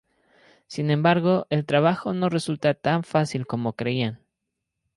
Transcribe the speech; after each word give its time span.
Sin 0.65 0.89
embargo, 0.89 1.45
el 1.51 1.63
trabajo 1.63 2.11
no 2.11 2.29
resulta 2.29 2.73
tan 2.73 3.03
fácil 3.03 3.45
como 3.45 3.73
creían. 3.73 4.19